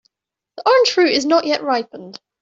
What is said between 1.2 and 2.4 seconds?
not yet ripened.